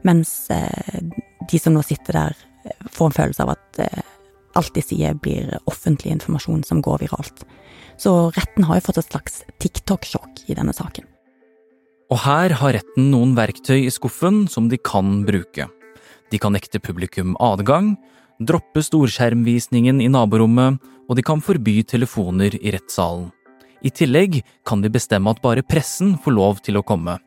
mens 0.05 0.33
eh, 0.53 0.99
de 1.45 1.61
som 1.61 1.77
nå 1.77 1.85
sitter 1.85 2.23
der, 2.23 2.45
eh, 2.65 2.85
får 2.89 3.11
en 3.11 3.17
følelse 3.21 3.45
av 3.45 3.53
at 3.53 3.81
alt 4.55 4.73
de 4.75 4.83
sier 4.83 5.15
blir 5.19 5.51
offentlig 5.69 6.13
informasjon 6.15 6.63
som 6.67 6.81
går 6.83 7.05
viralt. 7.05 7.43
Så 8.01 8.31
retten 8.35 8.67
har 8.67 8.79
jo 8.79 8.87
fått 8.87 8.99
et 9.01 9.11
slags 9.11 9.43
TikTok-sjokk 9.63 10.45
i 10.51 10.57
denne 10.57 10.75
saken. 10.75 11.07
Og 12.13 12.21
her 12.21 12.53
har 12.59 12.75
retten 12.77 13.09
noen 13.11 13.33
verktøy 13.37 13.85
i 13.85 13.93
skuffen 13.93 14.45
som 14.51 14.69
de 14.69 14.77
kan 14.77 15.23
bruke. 15.25 15.69
De 16.31 16.41
kan 16.41 16.53
nekte 16.53 16.81
publikum 16.83 17.33
adgang, 17.41 17.95
droppe 18.39 18.83
storskjermvisningen 18.83 20.01
i 20.03 20.11
naborommet, 20.11 20.81
og 21.05 21.17
de 21.17 21.25
kan 21.25 21.41
forby 21.41 21.81
telefoner 21.87 22.57
i 22.59 22.73
rettssalen. 22.75 23.31
I 23.85 23.91
tillegg 23.93 24.39
kan 24.65 24.81
de 24.81 24.89
bestemme 24.89 25.29
at 25.29 25.43
bare 25.43 25.65
pressen 25.65 26.15
får 26.23 26.33
lov 26.33 26.61
til 26.65 26.79
å 26.79 26.85
komme. 26.85 27.19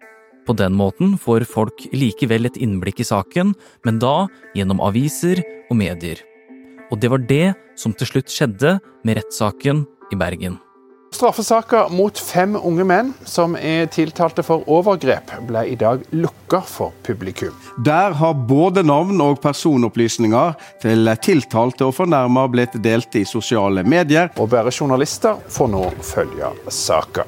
På 0.49 0.57
den 0.57 0.75
måten 0.75 1.15
får 1.21 1.45
folk 1.47 1.85
likevel 1.93 2.49
et 2.49 2.57
innblikk 2.59 3.03
i 3.05 3.07
saken, 3.07 3.53
men 3.85 4.01
da 4.03 4.27
gjennom 4.57 4.83
aviser 4.83 5.43
og 5.69 5.77
medier. 5.79 6.23
Og 6.93 7.01
det 7.01 7.11
var 7.13 7.25
det 7.29 7.53
som 7.79 7.95
til 7.95 8.13
slutt 8.13 8.33
skjedde 8.33 8.79
med 9.05 9.21
rettssaken 9.21 9.85
i 10.13 10.19
Bergen. 10.19 10.59
Straffesaker 11.09 11.89
mot 11.89 12.19
fem 12.21 12.53
unge 12.57 12.85
menn 12.85 13.15
som 13.25 13.55
er 13.57 13.87
tiltalte 13.93 14.45
for 14.45 14.67
overgrep, 14.69 15.33
ble 15.49 15.63
i 15.73 15.77
dag 15.81 16.03
lukka 16.13 16.61
for 16.69 16.93
publikum. 17.07 17.55
Der 17.85 18.13
har 18.19 18.37
både 18.51 18.85
navn 18.85 19.21
og 19.25 19.41
personopplysninger 19.41 20.53
til 20.85 21.15
tiltalte 21.25 21.89
og 21.89 21.97
fornærma 21.97 22.45
blitt 22.53 22.77
delt 22.85 23.17
i 23.17 23.25
sosiale 23.25 23.87
medier. 23.89 24.29
Og 24.37 24.53
bare 24.53 24.75
journalister 24.75 25.41
får 25.49 25.73
nå 25.73 25.89
følge 26.13 26.53
saka. 26.69 27.25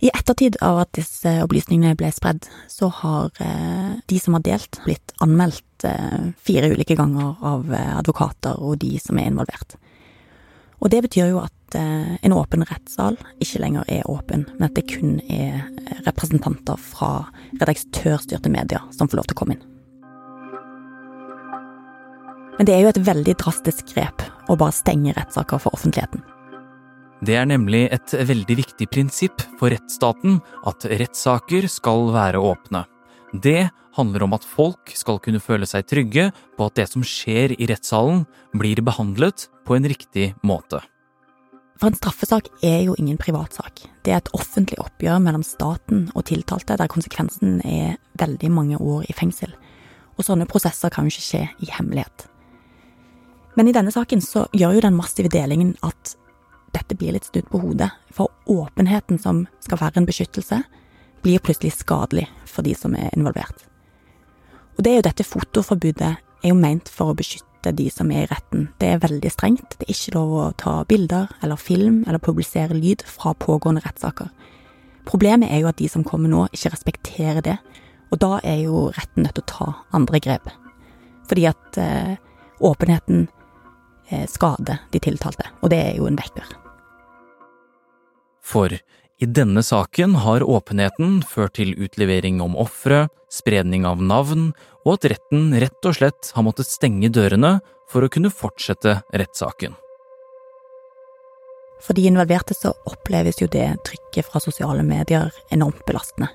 I 0.00 0.08
ettertid 0.08 0.56
av 0.64 0.78
at 0.80 0.94
disse 0.96 1.28
opplysningene 1.44 1.96
ble 1.98 2.08
spredd, 2.14 2.46
så 2.72 2.88
har 3.02 3.36
eh, 3.44 3.98
de 4.08 4.20
som 4.20 4.36
har 4.36 4.44
delt, 4.46 4.80
blitt 4.86 5.12
anmeldt 5.20 5.84
eh, 5.84 6.30
fire 6.40 6.70
ulike 6.72 6.96
ganger 6.96 7.34
av 7.44 7.68
eh, 7.68 7.90
advokater 7.98 8.62
og 8.64 8.78
de 8.80 8.94
som 9.02 9.20
er 9.20 9.28
involvert. 9.28 9.76
Og 10.80 10.88
det 10.88 11.02
betyr 11.04 11.34
jo 11.34 11.42
at 11.44 11.56
en 11.76 12.32
åpen 12.34 12.64
rettssal 12.66 13.14
ikke 13.38 13.60
lenger 13.62 13.84
er 13.94 14.08
åpen, 14.10 14.40
men 14.56 14.64
at 14.66 14.74
det 14.74 14.88
kun 14.90 15.20
er 15.30 15.68
representanter 16.02 16.80
fra 16.82 17.28
redaktørstyrte 17.60 18.50
medier 18.50 18.88
som 18.90 19.06
får 19.06 19.20
lov 19.20 19.28
til 19.28 19.36
å 19.36 19.38
komme 19.38 19.54
inn. 19.54 19.62
Men 22.56 22.66
det 22.66 22.74
er 22.74 22.82
jo 22.82 22.90
et 22.90 23.04
veldig 23.06 23.36
drastisk 23.44 23.92
grep 23.92 24.24
å 24.50 24.58
bare 24.58 24.74
stenge 24.74 25.14
rettssaker 25.14 25.62
for 25.62 25.76
offentligheten. 25.78 26.24
Det 27.20 27.34
er 27.36 27.44
nemlig 27.44 27.82
et 27.92 28.14
veldig 28.14 28.56
viktig 28.62 28.86
prinsipp 28.88 29.42
for 29.60 29.68
rettsstaten 29.72 30.38
at 30.68 30.86
rettssaker 30.88 31.66
skal 31.68 32.08
være 32.14 32.40
åpne. 32.40 32.86
Det 33.36 33.68
handler 33.98 34.24
om 34.24 34.36
at 34.38 34.46
folk 34.46 34.92
skal 34.96 35.20
kunne 35.20 35.42
føle 35.42 35.68
seg 35.68 35.84
trygge 35.90 36.30
på 36.56 36.68
at 36.68 36.78
det 36.78 36.86
som 36.88 37.04
skjer 37.04 37.52
i 37.58 37.68
rettssalen, 37.68 38.24
blir 38.56 38.80
behandlet 38.86 39.50
på 39.68 39.76
en 39.76 39.88
riktig 39.92 40.30
måte. 40.46 40.80
For 41.80 41.88
en 41.88 41.96
straffesak 41.96 42.48
er 42.64 42.82
jo 42.84 42.96
ingen 43.00 43.20
privatsak. 43.20 43.84
Det 44.04 44.12
er 44.12 44.20
et 44.20 44.32
offentlig 44.36 44.76
oppgjør 44.80 45.20
mellom 45.24 45.44
staten 45.44 46.08
og 46.14 46.26
tiltalte, 46.28 46.76
der 46.76 46.90
konsekvensen 46.92 47.60
er 47.64 47.96
veldig 48.20 48.50
mange 48.52 48.80
år 48.80 49.04
i 49.08 49.16
fengsel. 49.16 49.52
Og 50.16 50.26
sånne 50.26 50.48
prosesser 50.48 50.92
kan 50.92 51.04
jo 51.04 51.12
ikke 51.12 51.28
skje 51.28 51.46
i 51.64 51.70
hemmelighet. 51.72 52.26
Men 53.56 53.68
i 53.68 53.74
denne 53.76 53.92
saken 53.92 54.20
så 54.24 54.44
gjør 54.56 54.76
jo 54.76 54.84
den 54.84 54.96
massive 54.96 55.32
delingen 55.32 55.72
at 55.84 56.14
dette 56.74 56.96
blir 56.96 57.14
litt 57.16 57.26
snudd 57.26 57.48
på 57.50 57.60
hodet, 57.62 57.90
for 58.14 58.30
åpenheten 58.50 59.18
som 59.18 59.46
skal 59.64 59.80
være 59.80 60.02
en 60.02 60.08
beskyttelse, 60.08 60.62
blir 61.22 61.42
plutselig 61.44 61.74
skadelig 61.76 62.28
for 62.48 62.66
de 62.66 62.74
som 62.78 62.94
er 62.96 63.12
involvert. 63.16 63.66
Og 64.78 64.84
det 64.84 64.92
er 64.92 65.00
jo 65.00 65.08
dette 65.10 65.26
fotoforbudet 65.28 66.12
er 66.40 66.48
jo 66.48 66.56
ment 66.56 66.88
for 66.88 67.12
å 67.12 67.16
beskytte 67.18 67.74
de 67.76 67.90
som 67.92 68.10
er 68.14 68.24
i 68.24 68.30
retten. 68.30 68.70
Det 68.80 68.94
er 68.94 69.02
veldig 69.02 69.32
strengt. 69.32 69.76
Det 69.76 69.84
er 69.84 69.92
ikke 69.92 70.14
lov 70.16 70.30
å 70.32 70.44
ta 70.56 70.78
bilder 70.88 71.28
eller 71.44 71.60
film 71.60 72.02
eller 72.06 72.22
publisere 72.22 72.76
lyd 72.76 73.04
fra 73.04 73.34
pågående 73.36 73.82
rettssaker. 73.84 74.30
Problemet 75.08 75.52
er 75.52 75.62
jo 75.62 75.68
at 75.68 75.80
de 75.80 75.88
som 75.90 76.04
kommer 76.06 76.32
nå, 76.32 76.46
ikke 76.54 76.72
respekterer 76.72 77.42
det, 77.44 77.58
og 78.10 78.20
da 78.22 78.38
er 78.46 78.64
jo 78.64 78.88
retten 78.94 79.26
nødt 79.26 79.36
til 79.38 79.44
å 79.44 79.50
ta 79.50 79.68
andre 79.96 80.20
grep. 80.22 80.48
Fordi 81.30 81.46
at 81.50 81.78
eh, 81.80 82.16
åpenheten 82.60 83.28
eh, 84.10 84.26
skader 84.28 84.82
de 84.92 85.02
tiltalte, 85.02 85.46
og 85.60 85.72
det 85.72 85.82
er 85.90 86.00
jo 86.00 86.08
en 86.10 86.18
vekker. 86.18 86.59
For 88.50 88.74
i 89.20 89.26
denne 89.26 89.62
saken 89.62 90.14
har 90.24 90.42
åpenheten 90.42 91.20
ført 91.28 91.58
til 91.58 91.74
utlevering 91.78 92.40
om 92.42 92.56
ofre, 92.58 93.04
spredning 93.30 93.84
av 93.86 94.00
navn, 94.02 94.50
og 94.86 94.96
at 94.96 95.10
retten 95.12 95.52
rett 95.60 95.86
og 95.86 95.98
slett 95.98 96.32
har 96.34 96.46
måttet 96.46 96.70
stenge 96.70 97.12
dørene 97.12 97.58
for 97.90 98.02
å 98.02 98.10
kunne 98.10 98.32
fortsette 98.32 98.96
rettssaken. 99.12 99.76
For 101.80 101.96
de 101.96 102.06
involverte 102.08 102.56
så 102.56 102.72
oppleves 102.88 103.38
jo 103.40 103.48
det 103.52 103.68
trykket 103.86 104.26
fra 104.26 104.42
sosiale 104.42 104.82
medier 104.84 105.30
enormt 105.52 105.84
belastende. 105.88 106.32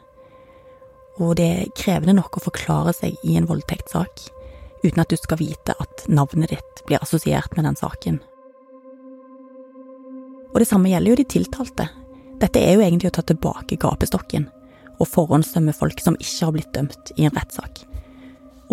Og 1.19 1.35
det 1.39 1.49
er 1.49 1.75
krevende 1.77 2.15
nok 2.17 2.37
å 2.37 2.45
forklare 2.47 2.93
seg 2.95 3.19
i 3.23 3.35
en 3.39 3.49
voldtektssak 3.49 4.27
uten 4.85 5.01
at 5.01 5.09
du 5.09 5.17
skal 5.17 5.39
vite 5.41 5.73
at 5.81 6.05
navnet 6.11 6.53
ditt 6.53 6.81
blir 6.85 7.01
assosiert 7.01 7.55
med 7.57 7.65
den 7.65 7.77
saken. 7.79 8.21
Og 10.53 10.61
det 10.61 10.67
samme 10.69 10.91
gjelder 10.91 11.11
jo 11.11 11.19
de 11.19 11.29
tiltalte. 11.33 11.87
Dette 12.41 12.59
er 12.59 12.75
jo 12.75 12.83
egentlig 12.83 13.11
å 13.11 13.15
ta 13.17 13.23
tilbake 13.25 13.79
gapestokken 13.79 14.49
og 14.99 15.09
forhåndsdømme 15.11 15.75
folk 15.75 16.01
som 16.03 16.17
ikke 16.19 16.47
har 16.47 16.55
blitt 16.55 16.73
dømt 16.75 17.11
i 17.15 17.27
en 17.27 17.35
rettssak. 17.35 17.83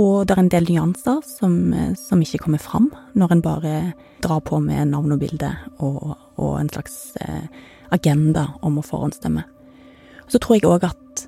Og 0.01 0.25
det 0.27 0.35
er 0.35 0.41
en 0.41 0.53
del 0.53 0.69
nyanser 0.71 1.21
som, 1.27 1.57
som 1.99 2.23
ikke 2.25 2.45
kommer 2.47 2.63
fram 2.63 2.89
når 3.19 3.35
en 3.35 3.45
bare 3.45 3.75
drar 4.25 4.41
på 4.47 4.61
med 4.63 4.93
navn 4.93 5.13
og 5.15 5.21
bilde 5.21 5.51
og, 5.85 6.15
og 6.41 6.55
en 6.61 6.71
slags 6.73 7.13
eh, 7.21 7.51
agenda 7.93 8.49
om 8.65 8.79
å 8.81 8.87
forhåndsstemme. 8.87 9.45
Så 10.33 10.41
tror 10.41 10.57
jeg 10.57 10.69
òg 10.71 10.87
at 10.89 11.27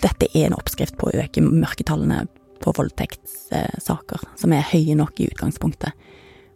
dette 0.00 0.30
er 0.32 0.48
en 0.48 0.56
oppskrift 0.56 0.96
på 0.98 1.10
å 1.10 1.18
øke 1.24 1.44
mørketallene 1.44 2.24
på 2.64 2.72
voldtektssaker, 2.74 4.22
som 4.40 4.54
er 4.56 4.64
høye 4.70 4.96
nok 4.96 5.20
i 5.20 5.28
utgangspunktet. 5.28 5.92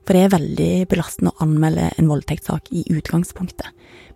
For 0.09 0.17
det 0.17 0.23
er 0.25 0.31
veldig 0.33 0.73
belastende 0.89 1.35
å 1.35 1.43
anmelde 1.45 1.91
en 2.01 2.07
voldtektssak 2.09 2.71
i 2.73 2.87
utgangspunktet. 2.97 3.67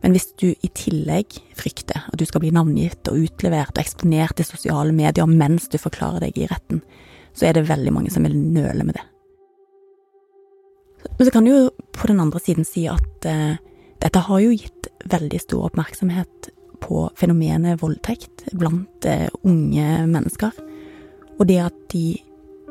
Men 0.00 0.14
hvis 0.16 0.30
du 0.40 0.46
i 0.48 0.70
tillegg 0.72 1.36
frykter 1.52 2.06
at 2.08 2.16
du 2.16 2.24
skal 2.24 2.40
bli 2.40 2.52
navngitt 2.56 3.10
og 3.12 3.26
utlevert 3.26 3.76
og 3.76 3.82
eksponert 3.82 4.40
i 4.40 4.46
sosiale 4.48 4.94
medier 4.96 5.28
mens 5.28 5.68
du 5.68 5.76
forklarer 5.76 6.24
deg 6.24 6.40
i 6.40 6.48
retten, 6.48 6.80
så 7.36 7.44
er 7.50 7.58
det 7.58 7.66
veldig 7.68 7.92
mange 7.92 8.12
som 8.14 8.24
vil 8.24 8.38
nøle 8.40 8.88
med 8.88 8.96
det. 8.96 9.04
Men 11.18 11.28
så 11.28 11.34
kan 11.34 11.44
du 11.44 11.52
jo 11.52 11.62
på 11.92 12.08
den 12.08 12.24
andre 12.24 12.40
siden 12.40 12.64
si 12.64 12.86
at 12.88 13.28
uh, 13.28 13.60
dette 14.00 14.26
har 14.30 14.40
jo 14.40 14.56
gitt 14.56 14.88
veldig 15.12 15.44
stor 15.44 15.68
oppmerksomhet 15.68 16.52
på 16.80 17.04
fenomenet 17.20 17.82
voldtekt 17.84 18.48
blant 18.56 19.12
uh, 19.12 19.28
unge 19.44 20.06
mennesker. 20.08 20.56
Og 21.36 21.44
det 21.52 21.60
at 21.68 21.84
de 21.92 22.16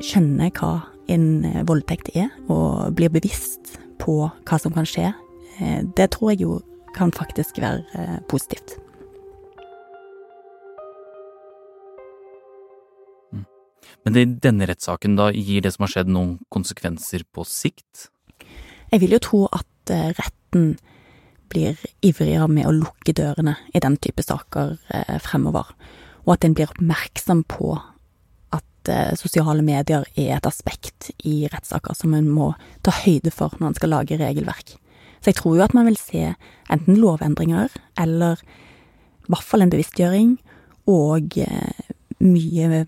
skjønner 0.02 0.50
hva 0.58 0.80
en 1.12 1.44
uh, 1.44 1.62
voldtekt 1.68 2.10
er, 2.16 2.32
og 2.48 2.96
blir 2.98 3.12
bevisst 3.12 3.76
på 4.02 4.24
hva 4.26 4.58
som 4.58 4.74
kan 4.74 4.88
skje, 4.88 5.12
det 5.94 6.08
tror 6.10 6.32
jeg 6.32 6.40
jo 6.42 6.54
kan 6.96 7.12
faktisk 7.12 7.60
være 7.62 7.84
eh, 7.94 8.20
positivt. 8.28 8.76
Mm. 13.32 13.44
Men 14.04 14.16
i 14.16 14.24
denne 14.46 14.68
rettssaken, 14.68 15.16
da, 15.16 15.30
gir 15.32 15.64
det 15.64 15.74
som 15.74 15.86
har 15.86 15.94
skjedd 15.96 16.12
noen 16.12 16.38
konsekvenser 16.52 17.24
på 17.32 17.46
sikt? 17.48 18.08
Jeg 18.92 19.04
vil 19.04 19.16
jo 19.16 19.22
tro 19.24 19.44
at 19.52 19.92
eh, 19.92 20.12
retten 20.18 20.74
blir 21.52 21.80
ivrigere 22.04 22.48
med 22.48 22.68
å 22.68 22.76
lukke 22.76 23.12
dørene 23.16 23.58
i 23.76 23.80
den 23.84 23.98
type 24.00 24.24
saker 24.24 24.76
eh, 24.92 25.18
fremover, 25.24 25.72
og 26.24 26.36
at 26.36 26.46
en 26.46 26.56
blir 26.56 26.70
oppmerksom 26.72 27.44
på 27.48 27.74
at 28.82 29.18
sosiale 29.20 29.62
medier 29.64 30.04
er 30.18 30.36
et 30.36 30.46
aspekt 30.48 31.10
i 31.28 31.46
rettssaker 31.52 31.94
som 31.96 32.14
en 32.18 32.28
må 32.30 32.52
ta 32.82 32.94
høyde 33.02 33.32
for 33.34 33.54
når 33.58 33.72
en 33.72 33.78
skal 33.78 33.94
lage 33.94 34.18
regelverk. 34.20 34.76
Så 35.22 35.30
jeg 35.30 35.38
tror 35.38 35.56
jo 35.56 35.64
at 35.64 35.74
man 35.74 35.86
vil 35.86 35.98
se 36.00 36.32
enten 36.72 36.98
lovendringer 36.98 37.70
eller 38.00 38.42
i 39.22 39.30
hvert 39.30 39.46
fall 39.46 39.62
en 39.62 39.70
bevisstgjøring, 39.70 40.34
og 40.90 41.38
eh, 41.38 41.90
mye 42.22 42.86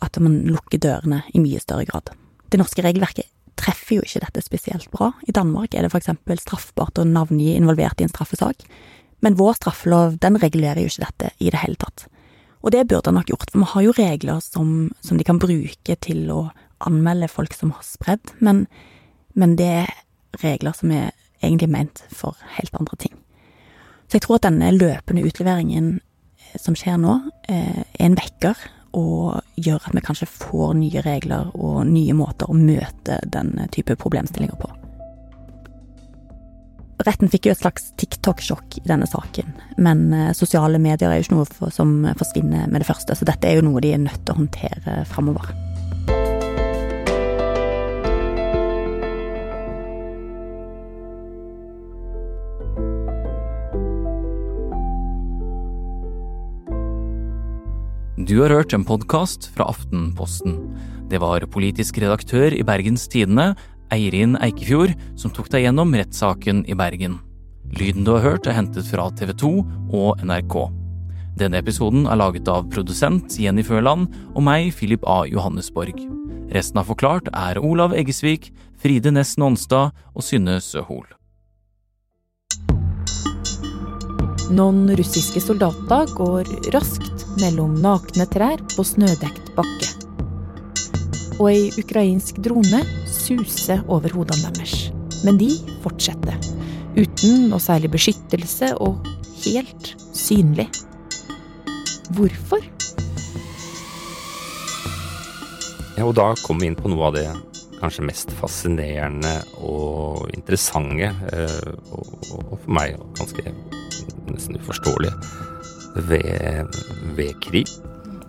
At 0.00 0.16
man 0.16 0.46
lukker 0.48 0.80
dørene 0.80 1.18
i 1.36 1.40
mye 1.44 1.60
større 1.60 1.84
grad. 1.84 2.08
Det 2.48 2.56
norske 2.56 2.80
regelverket 2.80 3.28
treffer 3.60 3.98
jo 3.98 4.04
ikke 4.06 4.22
dette 4.24 4.40
spesielt 4.40 4.88
bra. 4.90 5.10
I 5.28 5.34
Danmark 5.36 5.74
er 5.74 5.84
det 5.84 5.92
eksempel 5.92 6.40
straffbart 6.40 6.96
å 6.96 7.04
navngi 7.04 7.52
involvert 7.52 8.00
i 8.00 8.06
en 8.06 8.12
straffesak, 8.12 8.64
men 9.20 9.36
vår 9.36 9.58
straffelov 9.58 10.16
den 10.24 10.38
regulerer 10.40 10.80
jo 10.80 10.88
ikke 10.88 11.04
dette 11.04 11.32
i 11.36 11.52
det 11.52 11.60
hele 11.60 11.76
tatt. 11.76 12.06
Og 12.60 12.74
det 12.74 12.86
burde 12.88 13.08
han 13.08 13.16
nok 13.16 13.30
gjort, 13.32 13.50
for 13.50 13.62
vi 13.62 13.70
har 13.72 13.86
jo 13.86 13.96
regler 13.96 14.40
som, 14.44 14.90
som 15.00 15.16
de 15.16 15.24
kan 15.24 15.40
bruke 15.40 15.96
til 16.04 16.26
å 16.32 16.40
anmelde 16.84 17.28
folk 17.28 17.54
som 17.56 17.72
har 17.76 17.84
spredd, 17.84 18.34
men, 18.40 18.66
men 19.32 19.56
det 19.56 19.70
er 19.84 19.94
regler 20.42 20.76
som 20.76 20.92
er 20.92 21.10
egentlig 21.40 21.70
ment 21.72 22.04
for 22.12 22.36
helt 22.56 22.76
andre 22.76 22.98
ting. 23.00 23.14
Så 24.08 24.18
jeg 24.18 24.26
tror 24.26 24.40
at 24.40 24.48
denne 24.48 24.72
løpende 24.74 25.24
utleveringen 25.24 25.94
eh, 26.00 26.58
som 26.60 26.76
skjer 26.76 27.00
nå, 27.00 27.16
eh, 27.48 27.80
er 27.80 28.06
en 28.08 28.18
vekker 28.18 28.68
og 28.98 29.40
gjør 29.54 29.86
at 29.86 29.94
vi 29.94 30.02
kanskje 30.02 30.28
får 30.28 30.74
nye 30.80 31.04
regler 31.06 31.52
og 31.54 31.84
nye 31.86 32.16
måter 32.18 32.50
å 32.50 32.58
møte 32.58 33.20
den 33.30 33.54
type 33.70 33.94
problemstillinger 34.00 34.58
på. 34.58 34.72
Retten 37.00 37.30
fikk 37.32 37.48
jo 37.48 37.54
et 37.54 37.62
slags 37.62 37.90
TikTok-sjokk 38.00 38.80
i 38.82 38.88
denne 38.88 39.08
saken, 39.08 39.54
men 39.80 40.10
eh, 40.12 40.32
sosiale 40.36 40.76
medier 40.82 41.08
er 41.08 41.20
jo 41.20 41.24
ikke 41.24 41.38
noe 41.38 41.72
som 41.72 41.94
forsvinner 42.20 42.68
med 42.68 42.82
det 42.82 42.88
første, 42.90 43.16
så 43.16 43.28
dette 43.28 43.48
er 43.48 43.56
jo 43.56 43.64
noe 43.70 43.80
de 43.80 43.94
er 43.96 44.02
nødt 44.02 44.20
til 44.20 44.34
å 44.34 44.40
håndtere 44.42 45.00
framover. 45.08 45.54
Du 58.30 58.36
har 58.44 58.52
hørt 58.52 58.76
en 58.76 58.84
podkast 58.86 59.48
fra 59.56 59.64
Aftenposten. 59.72 60.58
Det 61.10 61.18
var 61.18 61.48
politisk 61.50 61.96
redaktør 61.98 62.52
i 62.54 62.62
Bergens 62.62 63.08
Tidende, 63.10 63.54
Eirin 63.94 64.36
Eikefjord, 64.40 64.94
som 65.18 65.32
tok 65.34 65.50
deg 65.52 65.66
gjennom 65.66 65.94
rettssaken 65.96 66.64
i 66.70 66.76
Bergen. 66.78 67.18
Lyden 67.76 68.06
du 68.06 68.14
har 68.16 68.24
hørt, 68.24 68.48
er 68.50 68.56
hentet 68.58 68.88
fra 68.90 69.08
TV 69.14 69.34
2 69.38 69.50
og 69.94 70.24
NRK. 70.26 70.56
Denne 71.38 71.60
episoden 71.62 72.08
er 72.10 72.18
laget 72.18 72.48
av 72.50 72.66
produsent 72.72 73.38
Jenny 73.38 73.62
Førland 73.64 74.10
og 74.34 74.42
meg, 74.44 74.72
Philip 74.76 75.06
A. 75.08 75.22
Johannesborg. 75.30 76.02
Resten 76.50 76.82
av 76.82 76.90
Forklart 76.90 77.30
er 77.30 77.62
Olav 77.62 77.94
Eggesvik, 77.94 78.50
Fride 78.82 79.12
Næss 79.14 79.36
Nonstad 79.38 79.94
og 80.14 80.26
Synne 80.26 80.58
Søhol. 80.64 81.06
Noen 84.50 84.90
russiske 84.98 85.38
soldater 85.44 86.10
går 86.18 86.50
raskt 86.74 87.22
mellom 87.38 87.76
nakne 87.84 88.26
trær 88.34 88.58
på 88.74 88.82
snødekt 88.82 89.54
bakke. 89.54 89.99
Og 91.40 91.46
ei 91.48 91.70
ukrainsk 91.80 92.38
drone 92.44 92.82
suser 93.08 93.80
over 93.88 94.12
hodene 94.12 94.52
deres. 94.52 94.90
Men 95.24 95.40
de 95.40 95.48
fortsetter. 95.80 96.36
Uten 96.98 97.48
noe 97.48 97.62
særlig 97.62 97.92
beskyttelse 97.94 98.74
og 98.82 99.00
helt 99.40 99.94
synlig. 100.16 100.68
Hvorfor? 102.12 102.64
Ja, 105.96 106.04
og 106.04 106.14
da 106.16 106.32
kom 106.44 106.60
vi 106.60 106.68
inn 106.70 106.78
på 106.78 106.92
noe 106.92 107.08
av 107.08 107.16
det 107.16 107.28
kanskje 107.80 108.04
mest 108.04 108.32
fascinerende 108.36 109.32
og 109.64 110.28
interessante, 110.34 111.10
eh, 111.32 111.72
og, 111.96 112.56
for 112.60 112.72
meg 112.76 112.98
ganske 113.18 113.54
nesten 114.28 114.58
uforståelige, 114.60 115.14
ved, 116.10 116.80
ved 117.16 117.32
krig. 117.44 117.70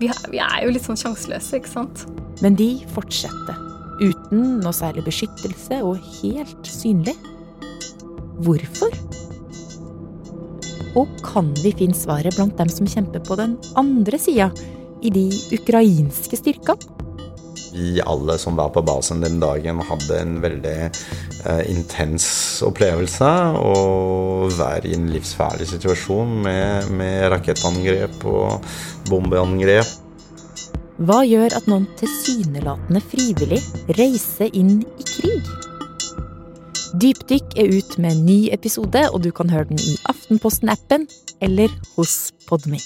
Vi 0.02 0.40
er, 0.42 0.56
jo 0.64 0.72
litt 0.74 0.86
sånn 0.86 0.98
sjanseløse, 0.98 1.60
ikke 1.60 1.70
sant? 1.70 2.06
Men 2.42 2.56
de 2.58 2.72
fortsetter. 2.96 3.58
Uten 4.02 4.58
noe 4.64 4.74
særlig 4.74 5.04
beskyttelse 5.06 5.78
og 5.86 6.02
helt 6.22 6.70
synlig. 6.70 7.14
Hvorfor? 8.42 8.96
Og 10.98 11.12
kan 11.24 11.52
vi 11.62 11.76
finne 11.78 11.96
svaret 11.96 12.34
blant 12.36 12.58
dem 12.58 12.72
som 12.74 12.90
kjemper 12.90 13.22
på 13.28 13.38
den 13.40 13.60
andre 13.80 14.18
sida, 14.20 14.50
i 15.02 15.10
de 15.14 15.28
ukrainske 15.54 16.38
styrkene? 16.38 16.98
Vi 17.72 18.02
alle 18.06 18.38
som 18.38 18.56
var 18.56 18.70
på 18.70 18.82
basen 18.84 19.22
den 19.24 19.40
dagen, 19.40 19.80
hadde 19.88 20.20
en 20.20 20.38
veldig 20.44 20.78
eh, 20.84 21.64
intens 21.72 22.26
opplevelse. 22.68 23.32
Å 23.56 24.50
være 24.58 24.92
i 24.92 24.96
en 24.98 25.10
livsfarlig 25.14 25.70
situasjon 25.72 26.38
med, 26.46 26.92
med 27.00 27.30
rakettangrep 27.32 28.26
og 28.28 28.72
bombeangrep. 29.10 29.98
Hva 31.02 31.24
gjør 31.26 31.56
at 31.58 31.66
noen 31.72 31.88
tilsynelatende 31.98 33.02
frivillig 33.10 33.62
reiser 33.98 34.52
inn 34.54 34.82
i 34.84 35.08
krig? 35.08 35.54
Dypdykk 37.02 37.56
er 37.58 37.72
ut 37.72 37.96
med 38.04 38.12
en 38.12 38.26
ny 38.28 38.40
episode, 38.54 39.08
og 39.10 39.24
du 39.24 39.32
kan 39.34 39.50
høre 39.50 39.72
den 39.72 39.80
i 39.80 39.96
Aftenposten-appen 40.12 41.08
eller 41.42 41.72
hos 41.96 42.34
Podme. 42.50 42.84